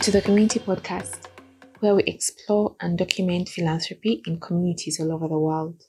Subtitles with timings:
[0.00, 1.26] to the Community Podcast,
[1.80, 5.82] where we explore and document philanthropy in communities all over the world.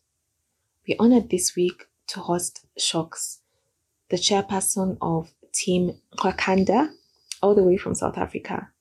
[0.85, 3.37] We're honored this week to host Hlox,
[4.09, 6.89] the chairperson of Team Qwakanda,
[7.41, 8.71] all the way from South Africa.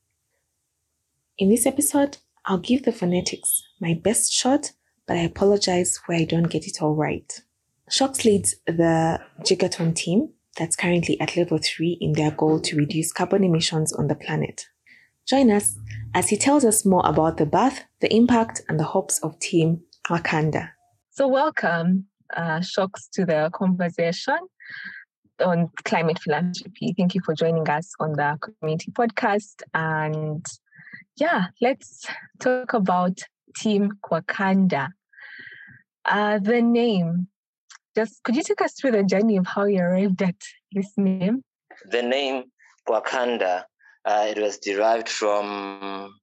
[1.38, 2.16] In this episode,
[2.46, 4.72] I'll give the phonetics my best shot,
[5.06, 7.40] but I apologize where I don't get it all right.
[7.88, 13.12] Hlox leads the Gigatonne team that's currently at level 3 in their goal to reduce
[13.12, 14.66] carbon emissions on the planet.
[15.26, 15.78] Join us
[16.14, 19.80] as he tells us more about the birth, the impact, and the hopes of Team
[20.08, 20.70] Wakanda.
[21.10, 22.06] So, welcome,
[22.36, 24.38] uh, Hlox, to the conversation
[25.40, 26.94] on climate philanthropy.
[26.96, 29.62] Thank you for joining us on the community podcast.
[29.74, 30.44] And
[31.16, 32.06] yeah, let's
[32.38, 33.20] talk about
[33.56, 34.88] Team Qwakanda.
[36.04, 37.28] Uh, the name,
[37.94, 40.36] just could you take us through the journey of how you arrived at
[40.72, 41.42] this name?
[41.84, 42.44] The name
[42.88, 43.64] Wakanda
[44.04, 46.14] uh, it was derived from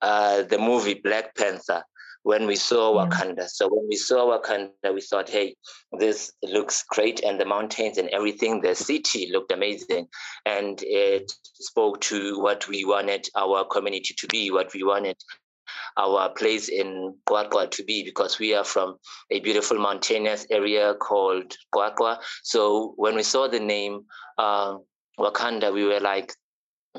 [0.00, 1.84] uh, the movie Black Panther
[2.24, 3.48] when we saw Wakanda.
[3.48, 5.56] So when we saw Wakanda, we thought, hey,
[5.98, 10.06] this looks great, and the mountains and everything, the city looked amazing,
[10.46, 15.16] and it spoke to what we wanted our community to be, what we wanted
[15.96, 18.96] our place in QwaQwa to be because we are from
[19.30, 22.18] a beautiful mountainous area called QwaQwa.
[22.42, 24.06] So when we saw the name
[24.38, 24.76] uh,
[25.18, 26.32] Wakanda, we were like,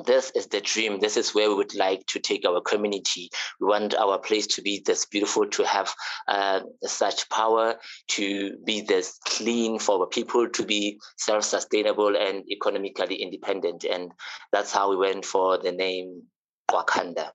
[0.06, 1.00] this is the dream.
[1.00, 3.30] This is where we would like to take our community.
[3.60, 5.94] We want our place to be this beautiful, to have
[6.28, 7.76] uh, such power,
[8.10, 13.84] to be this clean for our people, to be self sustainable and economically independent.
[13.84, 14.12] And
[14.52, 16.24] that's how we went for the name
[16.72, 17.30] Wakanda.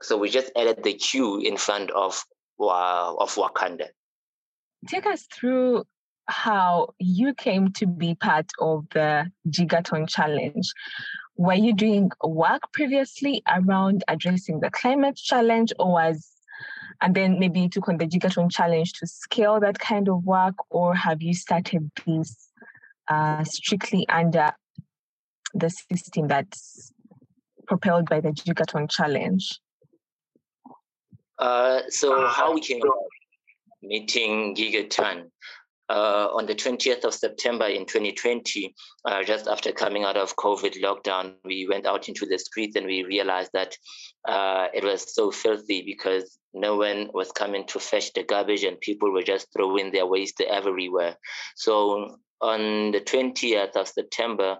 [0.00, 2.22] So we just added the Q in front of,
[2.60, 3.88] uh, of Wakanda.
[4.86, 5.84] Take us through
[6.28, 10.70] how you came to be part of the Gigatonne Challenge
[11.38, 16.32] were you doing work previously around addressing the climate challenge or was
[17.00, 20.56] and then maybe you took on the gigatonne challenge to scale that kind of work
[20.68, 22.48] or have you started this
[23.06, 24.50] uh, strictly under
[25.54, 26.92] the system that's
[27.68, 29.60] propelled by the gigatonne challenge?
[31.38, 32.80] Uh, so how we came
[33.80, 35.30] meeting gigatonne
[35.88, 40.80] uh, on the 20th of September in 2020, uh, just after coming out of COVID
[40.82, 43.76] lockdown, we went out into the streets and we realized that
[44.26, 48.80] uh, it was so filthy because no one was coming to fetch the garbage and
[48.80, 51.16] people were just throwing their waste everywhere.
[51.56, 54.58] So on the 20th of September,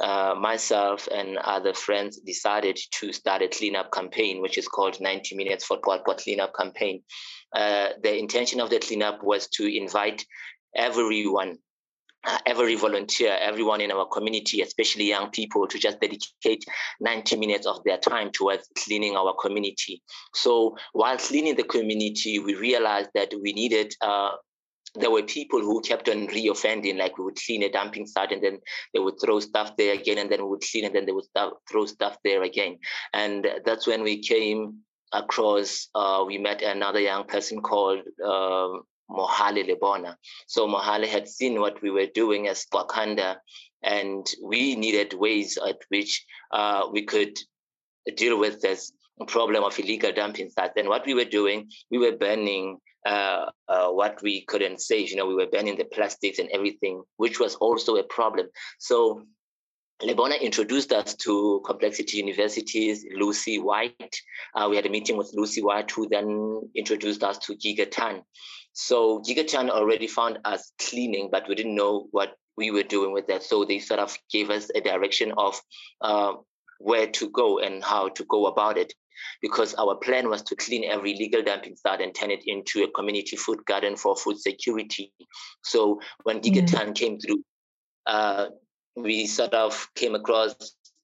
[0.00, 5.36] uh, myself and other friends decided to start a cleanup campaign, which is called 90
[5.36, 7.02] Minutes for QwaQwa Cleanup Campaign.
[7.54, 10.24] Uh, the intention of the cleanup was to invite
[10.74, 11.58] everyone
[12.26, 16.64] uh, every volunteer, everyone in our community, especially young people, to just dedicate
[17.00, 20.02] 90 minutes of their time towards cleaning our community.
[20.34, 23.94] So while cleaning the community, we realized that we needed.
[24.02, 24.32] Uh,
[24.96, 28.42] there were people who kept on reoffending, like we would clean a dumping site and
[28.42, 28.58] then
[28.92, 31.24] they would throw stuff there again, and then we would clean and then they would
[31.24, 32.76] start, throw stuff there again.
[33.14, 34.80] And that's when we came
[35.12, 40.16] across, uh, we met another young person called um, Mohale Lebona.
[40.46, 43.36] So Mohale had seen what we were doing as Wakanda,
[43.82, 47.36] and we needed ways at which uh, we could
[48.16, 48.92] deal with this
[49.26, 50.74] problem of illegal dumping sites.
[50.76, 55.10] And what we were doing, we were burning uh, uh, what we couldn't save.
[55.10, 58.48] You know, we were burning the plastics and everything, which was also a problem.
[58.78, 59.22] So
[60.02, 64.16] Lebona introduced us to Complexity University's Lucy White.
[64.54, 68.22] Uh, we had a meeting with Lucy White, who then introduced us to Gigatonne.
[68.72, 73.26] So Gigatonne already found us cleaning, but we didn't know what we were doing with
[73.26, 73.42] that.
[73.42, 75.60] So they sort of gave us a direction of
[76.00, 76.32] uh,
[76.78, 78.94] where to go and how to go about it.
[79.42, 82.90] Because our plan was to clean every legal dumping site and turn it into a
[82.90, 85.12] community food garden for food security.
[85.62, 86.94] So when Gigatonne mm.
[86.94, 87.44] came through,
[88.06, 88.46] uh,
[89.02, 90.54] we sort of came across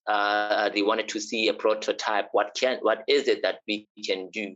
[0.09, 4.29] uh, they wanted to see a prototype what can what is it that we can
[4.31, 4.55] do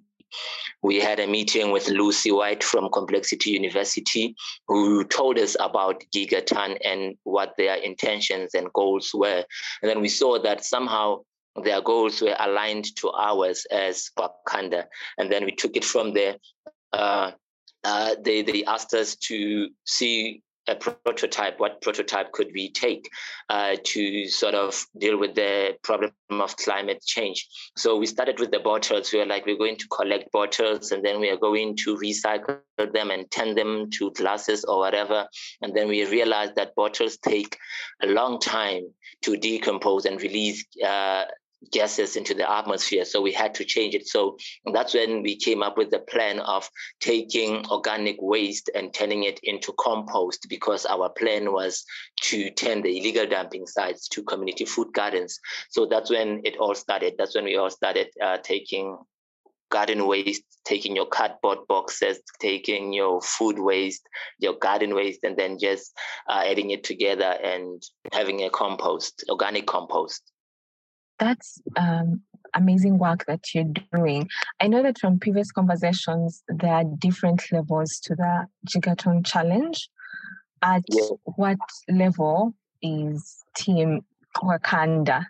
[0.83, 4.35] we had a meeting with lucy white from complexity university
[4.69, 9.45] who told us about gigatonne and what their intentions and goals were
[9.83, 11.19] and then we saw that somehow
[11.57, 14.85] their goals were aligned to ours as Wakanda.
[15.19, 16.37] And then we took it from there.
[16.93, 17.33] Uh,
[17.85, 23.11] uh, they, they asked us to see a prototype, what prototype could we take
[23.49, 27.49] uh, to sort of deal with the problem of climate change?
[27.77, 29.13] So we started with the bottles.
[29.13, 32.61] We were like, we're going to collect bottles and then we are going to recycle
[32.79, 35.27] them and turn them to glasses or whatever.
[35.61, 37.59] And then we realized that bottles take
[38.03, 38.85] a long time
[39.23, 41.25] to decompose and release uh,
[41.73, 43.05] gases into the atmosphere.
[43.05, 44.09] So we had to change it.
[44.09, 44.37] So
[44.73, 46.69] that's when we came up with the plan of
[47.01, 51.85] taking organic waste and turning it into compost because our plan was
[52.23, 55.39] to turn the illegal dumping sites to community food gardens.
[55.71, 57.15] So that's when it all started.
[57.19, 58.97] That's when we all started uh, taking
[59.71, 64.03] garden waste, taking your cardboard boxes, taking your food waste,
[64.41, 65.97] your garden waste, and then just
[66.29, 67.81] uh, adding it together and
[68.13, 70.23] having a compost, organic compost
[71.21, 72.23] that's um,
[72.55, 74.29] amazing work that you're doing.
[74.59, 79.89] I know that from previous conversations, there are different levels to the Gigatonne challenge.
[80.63, 81.09] At yeah.
[81.37, 81.59] what
[81.89, 84.05] level is Team
[84.39, 85.27] Wakanda?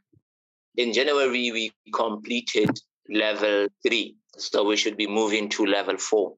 [0.76, 2.70] In January, we completed
[3.08, 6.34] level three, so we should be moving to level four.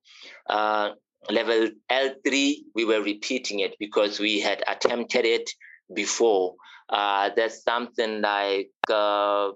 [0.49, 0.91] Uh,
[1.31, 5.49] level L3, we were repeating it because we had attempted it
[5.95, 6.55] before
[6.93, 9.49] uh, there's something like uh,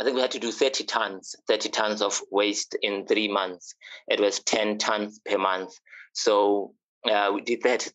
[0.00, 3.74] I think we had to do 30 tons, 30 tons of waste in three months.
[4.08, 5.74] It was 10 tons per month.
[6.14, 6.72] So
[7.04, 7.92] uh, we did that.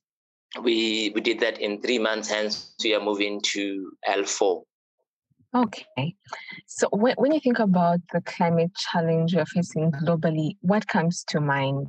[0.61, 2.29] We we did that in three months.
[2.29, 4.63] Hence, we are moving to L4.
[5.55, 6.15] Okay.
[6.67, 11.23] So when, when you think about the climate challenge we are facing globally, what comes
[11.29, 11.87] to mind?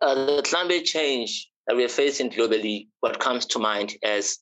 [0.00, 4.38] Uh, the climate change that we're facing globally, what comes to mind is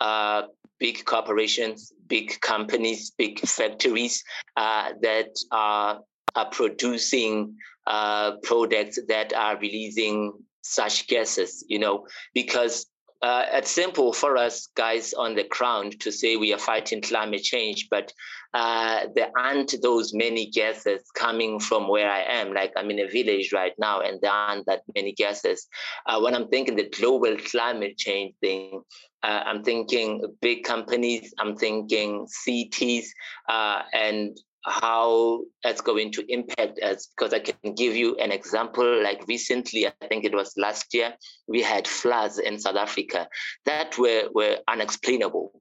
[0.00, 0.42] uh,
[0.82, 4.24] big corporations, big companies, big factories
[4.56, 6.00] uh, that are,
[6.34, 7.54] are producing
[7.86, 10.32] uh, products that are releasing
[10.62, 12.86] such gases, you know, because
[13.22, 17.42] uh, it's simple for us guys on the ground to say we are fighting climate
[17.42, 18.12] change, but
[18.52, 22.52] uh, there aren't those many gases coming from where I am.
[22.52, 25.68] Like I'm in a village right now, and there aren't that many gases.
[26.04, 28.82] Uh, when I'm thinking the global climate change thing,
[29.22, 33.14] uh, I'm thinking big companies, I'm thinking cities,
[33.48, 37.08] uh, and how that's going to impact us.
[37.16, 39.02] Because I can give you an example.
[39.02, 41.14] Like recently, I think it was last year,
[41.48, 43.28] we had floods in South Africa
[43.66, 45.52] that were, were unexplainable.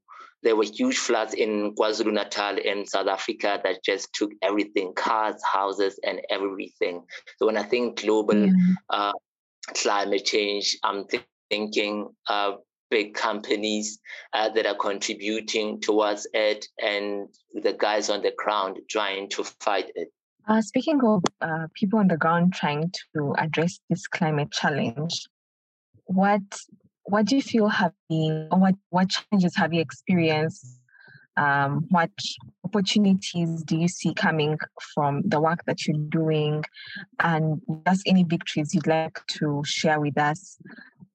[0.44, 5.36] There were huge floods in KwaZulu Natal in South Africa that just took everything cars,
[5.44, 7.03] houses, and everything.
[7.38, 8.53] So when I think global yeah.
[8.89, 9.12] uh,
[9.75, 12.53] climate change, I'm th- thinking uh,
[12.91, 13.99] big companies
[14.33, 19.89] uh, that are contributing towards it and the guys on the ground trying to fight
[19.95, 20.09] it.
[20.47, 25.27] Uh, speaking of uh, people on the ground trying to address this climate challenge,
[26.05, 26.41] what
[27.05, 30.79] what do you feel have been, or what what challenges have you experienced?
[31.38, 32.11] Um, what
[32.65, 34.57] opportunities do you see coming
[34.93, 36.63] from the work that you're doing,
[37.19, 40.57] and just any victories you'd like to share with us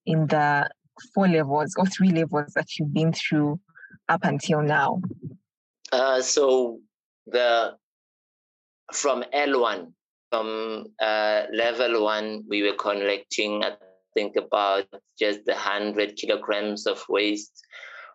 [0.06, 0.70] in the
[1.14, 3.60] four levels or three levels that you've been through
[4.08, 5.00] up until now?
[5.92, 6.80] Uh, so
[7.26, 7.74] the
[8.92, 9.92] from L1,
[10.30, 13.72] from uh, level one, we were collecting, I
[14.14, 14.86] think, about
[15.18, 17.64] just the 100 kilograms of waste,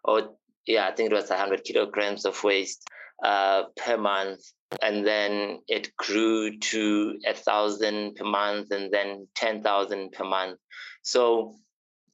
[0.04, 0.30] or
[0.66, 2.88] yeah, I think it was 100 kilograms of waste
[3.24, 4.42] uh, per month.
[4.81, 10.60] And then it grew to a thousand per month and then 10,000 per month.
[11.04, 11.56] So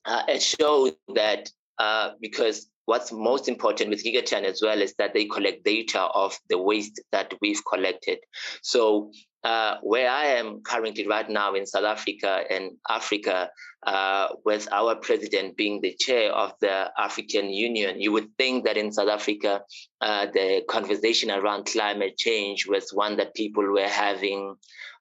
[0.08, 5.14] uh, it showed that uh, because what's most important with Gigatonne as well is that
[5.14, 8.20] they collect data of the waste that we've collected.
[8.62, 9.12] So
[9.44, 13.50] uh, where I am currently right now in South Africa and Africa,
[13.86, 18.78] uh, with our president being the chair of the African Union, you would think that
[18.78, 19.62] in South Africa,
[20.02, 24.56] uh, the conversation around climate change was one that people were having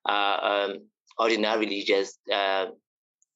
[0.09, 0.79] uh, um,
[1.21, 2.67] ordinarily just uh,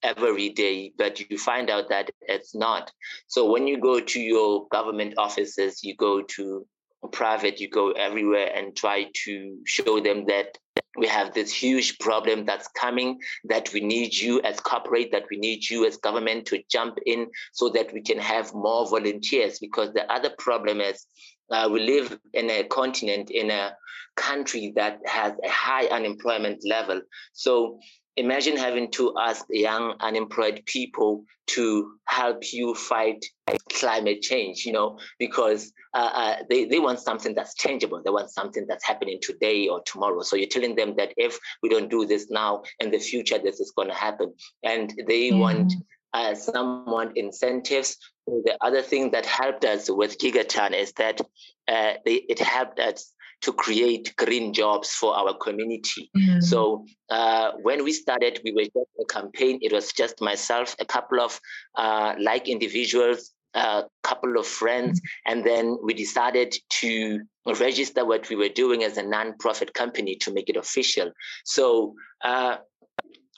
[0.03, 2.91] every day, but you find out that it's not.
[3.27, 6.67] So when you go to your government offices, you go to
[7.13, 10.59] private, you go everywhere and try to show them that
[10.97, 15.39] we have this huge problem that's coming, that we need you as corporate, that we
[15.39, 19.59] need you as government to jump in so that we can have more volunteers.
[19.61, 21.07] Because the other problem is
[21.51, 23.73] uh, we live in a continent, in a
[24.17, 27.01] country that has a high unemployment level.
[27.33, 27.79] So
[28.21, 33.25] imagine having to ask young unemployed people to help you fight
[33.73, 38.01] climate change you know because uh, uh, they, they want something that's tangible.
[38.05, 40.23] They want something that's happening today or tomorrow.
[40.23, 43.59] So you're telling them that if we don't do this now in the future this
[43.59, 44.35] is going to happen.
[44.63, 45.41] And they mm.
[45.41, 45.73] want
[46.13, 47.97] uh, someone incentives.
[48.27, 51.21] The other thing that helped us with gigatonne is that
[51.67, 53.13] uh, they, it helped us
[53.43, 56.11] to create green jobs for our community.
[56.17, 56.41] Mm-hmm.
[56.41, 59.59] So uh, when we started, we were just a campaign.
[59.63, 61.41] It was just myself, a couple of
[61.77, 67.21] uh, like individuals a couple of friends, and then we decided to
[67.59, 71.11] register what we were doing as a non-profit company to make it official.
[71.45, 72.59] So uh,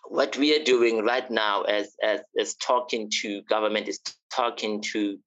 [0.09, 4.01] what we are doing right now as, as, as talking to government is
[4.35, 5.19] talking to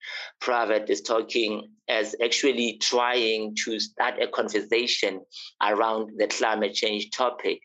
[0.42, 5.22] private is talking as actually trying to start a conversation
[5.62, 7.60] around the climate change topic.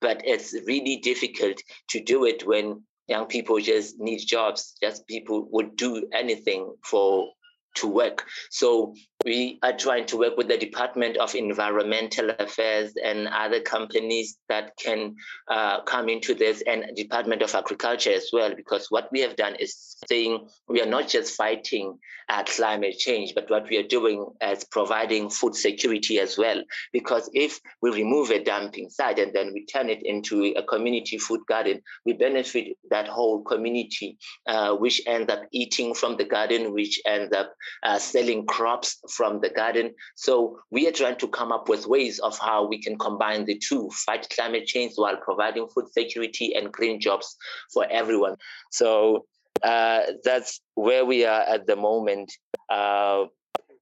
[0.00, 1.58] But it's really difficult
[1.90, 7.28] to do it when young people just need jobs just people would do anything for
[7.74, 13.26] to work so we are trying to work with the Department of Environmental Affairs and
[13.28, 15.16] other companies that can
[15.48, 19.56] uh, come into this, and Department of Agriculture as well, because what we have done
[19.58, 24.26] is saying we are not just fighting uh, climate change, but what we are doing
[24.42, 26.62] is providing food security as well.
[26.92, 31.18] Because if we remove a dumping site and then we turn it into a community
[31.18, 36.72] food garden, we benefit that whole community, uh, which ends up eating from the garden,
[36.72, 39.94] which ends up uh, selling crops from the garden.
[40.16, 43.58] So we are trying to come up with ways of how we can combine the
[43.58, 47.36] two, fight climate change while providing food security and green jobs
[47.72, 48.36] for everyone.
[48.70, 49.26] So
[49.62, 52.32] uh, that's where we are at the moment.
[52.68, 53.24] Uh,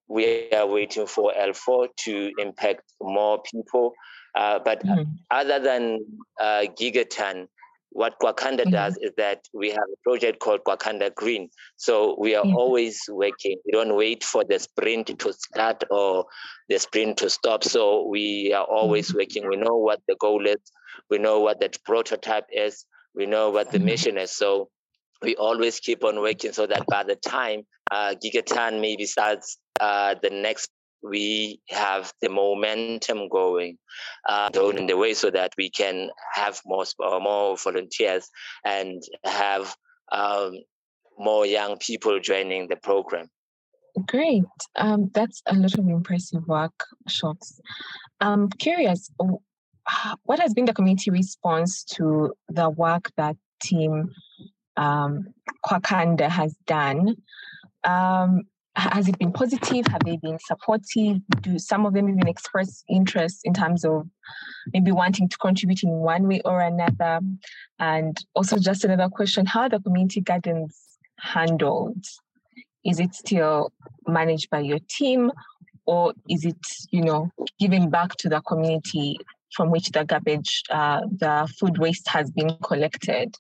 [0.09, 3.95] we are waiting for L4 to impact more people.
[4.35, 5.07] Uh, but mm.
[5.31, 6.01] other than
[6.41, 7.47] uh, Gigatonne,
[7.93, 8.71] what Qwakanda mm-hmm.
[8.71, 11.49] does is that we have a project called Qwakanda Green.
[11.77, 12.55] So we are yeah.
[12.55, 13.57] always working.
[13.65, 16.27] We don't wait for the sprint to start or
[16.69, 17.65] the sprint to stop.
[17.65, 19.19] So we are always mm-hmm.
[19.19, 19.49] working.
[19.49, 20.61] We know what the goal is.
[21.11, 22.87] We know what the prototype is.
[23.15, 23.87] We know what the mm-hmm.
[23.87, 24.31] mission is.
[24.31, 24.71] So
[25.23, 30.15] we always keep on working so that by the time uh, Gigatonne maybe starts uh,
[30.23, 30.71] the next
[31.03, 33.79] we have the momentum going
[34.29, 38.29] uh, in the way so that we can have more uh, more volunteers
[38.65, 39.75] and have
[40.13, 40.53] um,
[41.19, 43.29] more young people joining the program.
[44.07, 44.45] Great.
[44.77, 47.61] Um, that's a lot of impressive work, Hlox.
[48.21, 49.11] I'm curious,
[50.25, 54.11] what has been the community response to the work that Team
[54.77, 55.35] um,
[55.67, 57.17] Qwakanda has done?
[57.85, 58.43] Um,
[58.75, 59.87] has it been positive?
[59.87, 61.19] Have they been supportive?
[61.41, 64.09] Do some of them even express interest in terms of
[64.73, 67.21] maybe wanting to contribute in one way or another?
[67.79, 70.79] And also, just another question how the community gardens
[71.19, 72.05] handled?
[72.85, 73.73] Is it still
[74.07, 75.31] managed by your team,
[75.87, 76.57] or is it,
[76.91, 79.19] you know, giving back to the community
[79.55, 83.37] from which the garbage, uh, the food waste has been collected?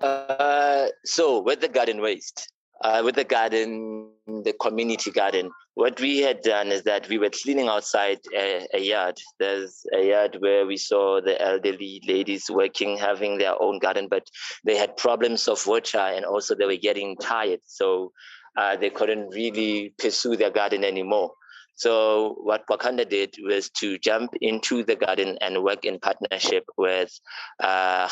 [0.00, 2.50] Uh, so, with the garden waste,
[2.82, 4.10] uh, with the garden,
[4.44, 8.80] the community garden, what we had done is that we were cleaning outside a, a,
[8.80, 9.18] yard.
[9.38, 14.24] There's a yard where we saw the elderly ladies working, having their own garden, but
[14.64, 17.60] they had problems of water and also they were getting tired.
[17.64, 18.12] So
[18.56, 21.30] uh, they couldn't really pursue their garden anymore.
[21.76, 27.10] So what Qwakanda did was to jump into the garden and work in partnership with
[27.58, 28.06] uh,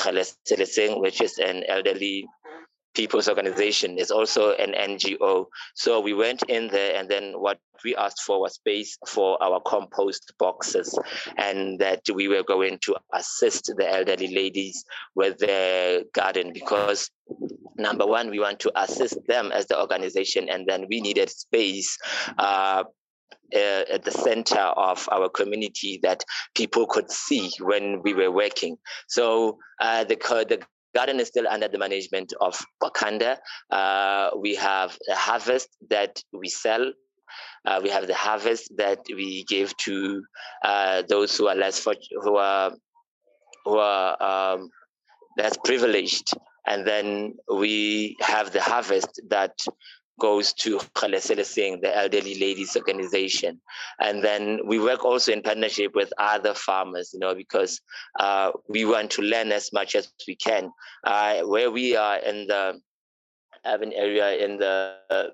[1.03, 2.27] which is an elderly
[2.95, 5.47] People's Organization is also an NGO.
[5.75, 9.61] So we went in there, and then what we asked for was space for our
[9.61, 10.99] compost boxes,
[11.37, 17.11] and that we were going to assist the elderly ladies with their garden because
[17.77, 21.97] number one, we want to assist them as the organization, and then we needed space.
[22.39, 22.85] Uh,
[23.55, 26.23] uh, at the center of our community that
[26.55, 28.77] people could see when we were working.
[29.09, 30.63] So uh, the, the
[30.95, 33.39] garden is still under the management of Qwakanda.
[33.71, 36.93] Uh, we have a harvest that we sell.
[37.65, 40.23] Uh, we have the harvest that we give to
[40.65, 41.87] uh, those who are less
[42.23, 42.73] who are
[43.65, 44.71] who are um,
[45.37, 46.33] less privileged,
[46.67, 49.53] and then we have the harvest that
[50.19, 53.61] goes to Khalesele the Elderly Ladies Organization.
[54.01, 57.81] And then we work also in partnership with other farmers, you know, because
[58.19, 60.71] uh, we want to learn as much as we can.
[61.05, 62.81] Uh, where we are in the
[63.65, 65.25] urban area, in the uh,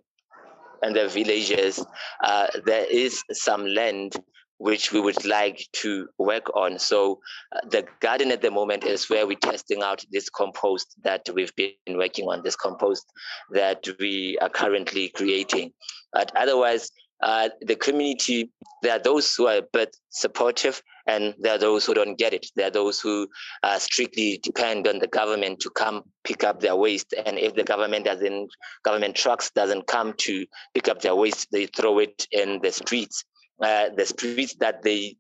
[0.83, 1.85] in the villages,
[2.23, 4.17] uh, there is some land
[4.59, 6.79] which we would like to work on.
[6.79, 7.21] So
[7.55, 11.55] uh, the garden at the moment is where we're testing out this compost that we've
[11.57, 13.07] been working on, this compost
[13.51, 15.73] that we are currently creating.
[16.13, 16.91] But otherwise,
[17.23, 18.51] uh, the community,
[18.83, 22.35] there are those who are a bit supportive and there are those who don't get
[22.35, 22.47] it.
[22.55, 23.29] There are those who
[23.63, 27.15] uh, strictly depend on the government to come pick up their waste.
[27.25, 28.51] And if the government doesn't,
[28.85, 33.25] government trucks doesn't come to pick up their waste, they throw it in the streets
[33.61, 35.17] uh, the streets that they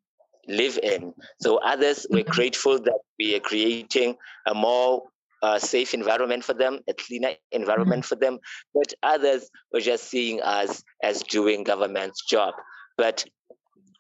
[0.46, 1.14] live in.
[1.40, 2.30] So others were mm-hmm.
[2.30, 5.04] grateful that we are creating a more
[5.42, 8.08] a safe environment for them, a cleaner environment mm-hmm.
[8.08, 8.38] for them,
[8.72, 12.54] but others were just seeing us as doing government's job.
[12.96, 13.24] But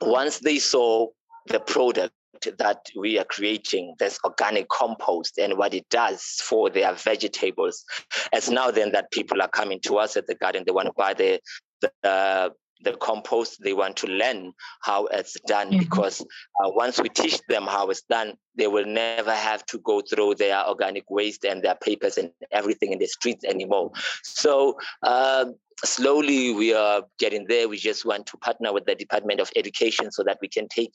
[0.00, 1.08] once they saw
[1.48, 2.14] the product
[2.58, 7.84] that we are creating, this organic compost and what it does for their vegetables,
[8.32, 10.64] it's now then that people are coming to us at the garden.
[10.64, 11.40] They want to buy the,
[11.82, 12.48] the uh,
[12.84, 15.78] the compost they want to learn how it's done mm-hmm.
[15.78, 20.00] because uh, once we teach them how it's done they will never have to go
[20.00, 23.90] through their organic waste and their papers and everything in the streets anymore
[24.22, 25.46] so uh,
[25.84, 30.10] slowly we are getting there we just want to partner with the department of education
[30.12, 30.92] so that we can take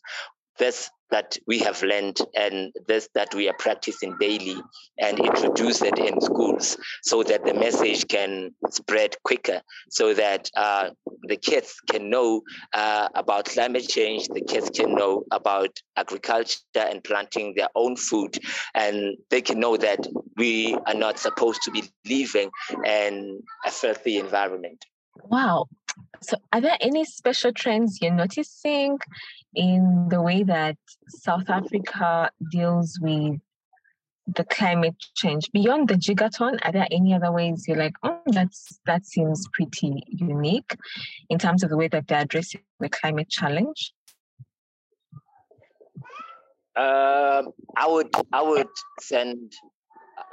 [0.60, 4.62] this that we have learned and this that we are practicing daily
[5.00, 10.90] and introduce it in schools so that the message can spread quicker so that uh,
[11.24, 12.42] the kids can know
[12.74, 18.38] uh, about climate change the kids can know about agriculture and planting their own food
[18.76, 22.52] and they can know that we are not supposed to be living
[22.86, 24.86] in a filthy environment.
[25.24, 25.68] Wow.
[26.22, 29.00] So are there any special trends you're noticing
[29.56, 30.78] in the way that
[31.08, 33.40] South Africa deals with
[34.36, 35.50] the climate change.
[35.52, 40.04] Beyond the gigatonne are there any other ways you're like oh that's that seems pretty
[40.08, 40.76] unique
[41.30, 43.94] in terms of the way that they're addressing the climate challenge?
[46.76, 48.70] Um, i would i would
[49.02, 49.52] send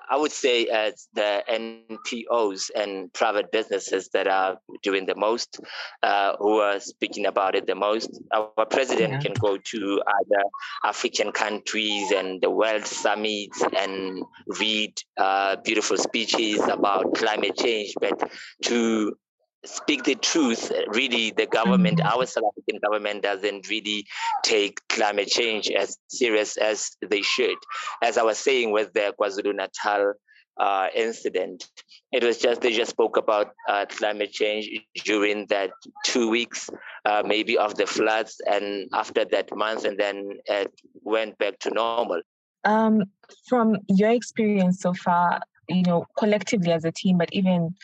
[0.08, 5.60] I would say as the NPOs and private businesses that are doing the most,
[6.02, 8.10] uh, who are speaking about it the most.
[8.32, 9.20] Our president yeah.
[9.20, 10.44] can go to other
[10.84, 14.22] African countries and the World Summits and
[14.60, 18.30] read uh, beautiful speeches about climate change, but
[18.64, 19.16] to
[19.64, 22.18] speak the truth, really, the government, mm-hmm.
[22.18, 24.06] our South African government, doesn't really
[24.44, 27.56] take climate change as serious as they should.
[28.02, 30.14] As I was saying with the KwaZulu Natal
[30.58, 31.68] uh, incident,
[32.12, 34.68] it was just they just spoke about uh, climate change
[35.04, 35.70] during that
[36.04, 36.70] two weeks,
[37.04, 41.70] uh, maybe of the floods, and after that month, and then it went back to
[41.70, 42.22] normal.
[42.64, 43.04] Um,
[43.48, 47.74] from your experience so far, you know, collectively as a team, but even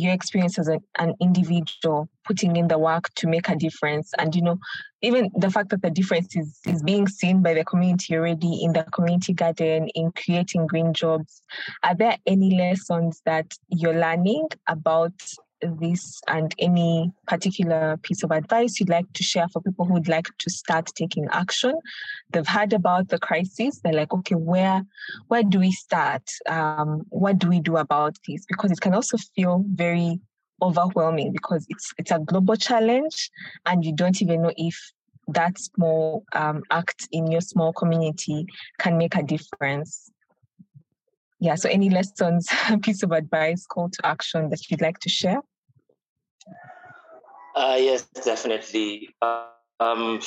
[0.00, 4.34] your experience as a, an individual putting in the work to make a difference and
[4.34, 4.58] you know
[5.00, 8.72] even the fact that the difference is, is being seen by the community already in
[8.72, 11.42] the community garden in creating green jobs
[11.82, 15.12] are there any lessons that you're learning about
[15.60, 20.08] this and any particular piece of advice you'd like to share for people who would
[20.08, 21.78] like to start taking action?
[22.30, 23.80] They've heard about the crisis.
[23.80, 24.82] They're like okay where
[25.28, 26.22] where do we start?
[26.48, 28.44] Um, what do we do about this?
[28.46, 30.20] Because it can also feel very
[30.62, 33.30] overwhelming because it's it's a global challenge
[33.66, 34.76] and you don't even know if
[35.28, 38.46] that small um, act in your small community
[38.78, 40.10] can make a difference
[41.40, 42.48] yeah, so any lessons,
[42.82, 45.40] piece of advice, call to action that you'd like to share?
[47.54, 49.08] Uh, yes, definitely.
[49.80, 50.20] Um,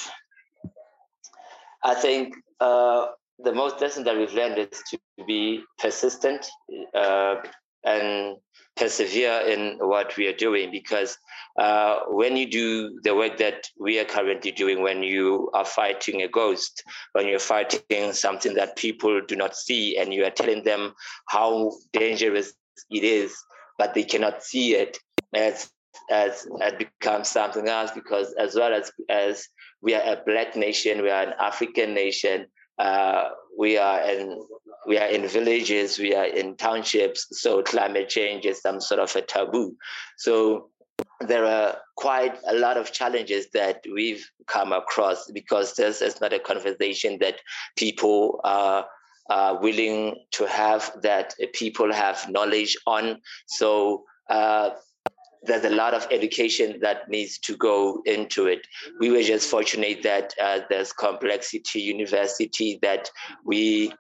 [1.84, 3.08] I think uh,
[3.40, 6.48] the most lesson that we've learned is to be persistent
[6.96, 7.36] uh,
[7.84, 8.38] and
[8.82, 11.16] persevere in what we are doing because
[11.60, 16.24] uh, when you do the work that we are currently doing, when you are fighting
[16.24, 20.64] a ghost, when you're fighting something that people do not see, and you are telling
[20.64, 20.94] them
[21.28, 22.54] how dangerous
[22.90, 23.38] it is,
[23.78, 24.98] but they cannot see it,
[25.36, 25.70] as
[26.10, 29.48] as it becomes something else because as well as as
[29.82, 32.48] we are a black nation, we are an African nation,
[32.80, 34.42] uh, we are in
[34.88, 39.16] we are in villages, we are in townships, so climate change is some sort of
[39.16, 39.76] a taboo.
[40.18, 40.70] So
[41.20, 46.34] there are quite a lot of challenges that we've come across because this is not
[46.34, 47.36] a conversation that
[47.76, 48.86] people are,
[49.30, 53.22] are willing to have, that people have knowledge on.
[53.48, 54.72] So uh,
[55.44, 58.66] there's a lot of education that needs to go into it.
[59.00, 63.10] We were just fortunate that uh, there's Complexity University that
[63.44, 63.94] we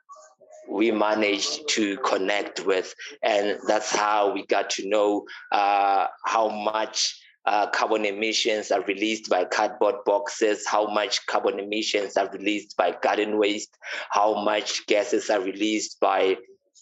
[0.72, 7.18] we managed to connect with, and that's how we got to know uh, how much.
[7.44, 12.96] Uh, carbon emissions are released by cardboard boxes, how much carbon emissions are released by
[13.02, 13.76] garden waste,
[14.12, 16.38] how much gases are released by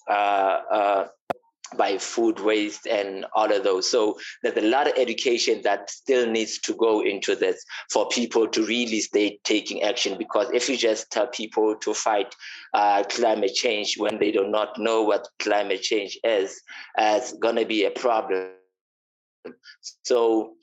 [0.10, 1.08] uh, uh
[1.78, 3.90] by food waste and all of those.
[3.90, 8.48] So there's a lot of education that still needs to go into this for people
[8.48, 10.18] to really stay taking action.
[10.18, 12.36] Because if you just tell people to fight
[12.74, 16.62] uh, climate change when they do not know what climate change is,
[16.98, 18.50] uh, it's going to be a problem.
[20.04, 20.54] So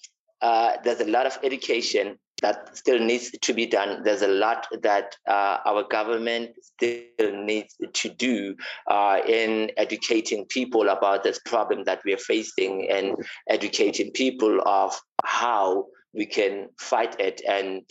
[0.41, 4.03] uh, there's a lot of education that still needs to be done.
[4.03, 8.57] There's a lot that uh, our government still needs to do
[8.89, 13.17] uh, in educating people about this problem that we're facing and
[13.49, 17.83] educating people of how we can fight it and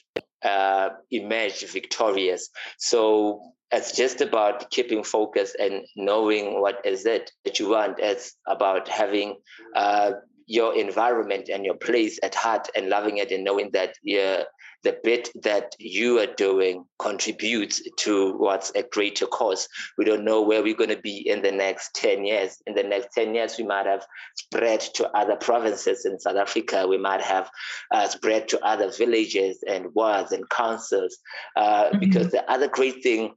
[0.43, 2.49] uh, emerge victorious.
[2.77, 7.99] So it's just about keeping focus and knowing what is it that you want.
[7.99, 9.38] It's about having
[9.75, 10.12] uh,
[10.47, 14.43] your environment and your place at heart and loving it and knowing that yeah,
[14.84, 19.67] the bit that you are doing contributes to towards a greater cause.
[19.97, 22.62] We don't know where we're going to be in the next 10 years.
[22.67, 24.05] In the next 10 years, we might have
[24.36, 26.88] spread to other provinces in South Africa.
[26.88, 27.49] We might have
[27.91, 31.17] uh, spread to other villages and wards and councils.
[31.55, 31.99] Uh, mm-hmm.
[31.99, 33.34] Because the other great thing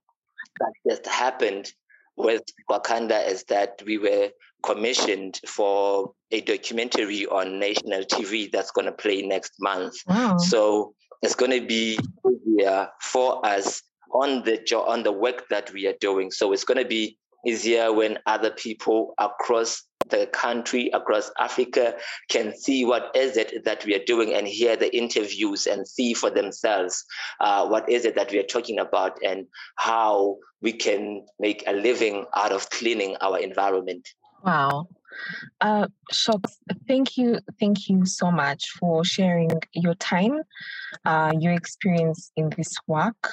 [0.61, 1.73] that just happened
[2.17, 4.31] with Wakanda is that we were
[4.63, 9.95] commissioned for a documentary on national TV that's going to play next month.
[10.07, 10.39] Wow.
[10.39, 15.73] So it's going to be easier for us on the job, on the work that
[15.73, 16.31] we are doing.
[16.31, 21.95] So it's going to be easier when other people across the country across Africa
[22.31, 26.15] can see what is it that we are doing and hear the interviews and see
[26.15, 27.05] for themselves
[27.41, 31.73] uh, what is it that we are talking about and how we can make a
[31.73, 34.09] living out of cleaning our environment.
[34.45, 34.89] Wow.
[35.61, 40.43] Uh, Hlox, thank you, thank you so much for sharing your time,
[41.05, 43.33] uh, your experience in this work,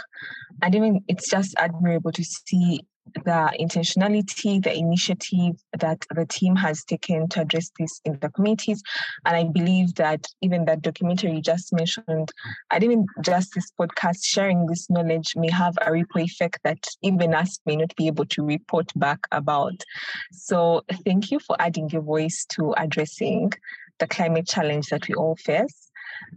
[0.62, 2.82] and even it's just admirable to see
[3.13, 8.82] the intentionality, the initiative that the team has taken to address this in the committees.
[9.26, 12.32] And I believe that even that documentary you just mentioned,
[12.72, 17.34] and even just this podcast, sharing this knowledge may have a ripple effect that even
[17.34, 19.84] us may not be able to report back about.
[20.32, 23.52] So thank you for adding your voice to addressing
[24.00, 25.85] the climate challenge that we all face.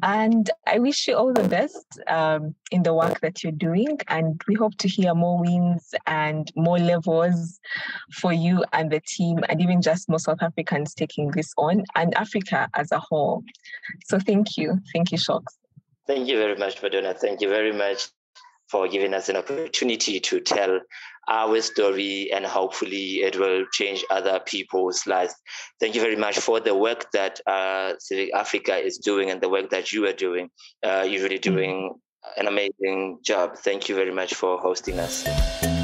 [0.03, 3.99] And I wish you all the best um, in the work that you're doing.
[4.09, 7.59] And we hope to hear more wins and more levels
[8.13, 12.15] for you and the team, and even just more South Africans taking this on and
[12.15, 13.43] Africa as a whole.
[14.07, 14.79] So thank you.
[14.93, 15.45] Thank you, Hlox.
[16.07, 17.15] Thank you very much, Madonna.
[17.15, 18.09] Thank you very much
[18.71, 20.81] for giving us an opportunity to tell
[21.29, 25.35] our story and hopefully it will change other people's lives.
[25.79, 29.49] Thank you very much for the work that uh, Civic Africa is doing and the
[29.49, 30.51] work that you are doing.
[30.83, 31.55] Uh, you're really mm-hmm.
[31.55, 31.95] doing
[32.37, 33.57] an amazing job.
[33.59, 35.78] Thank you very much for hosting us.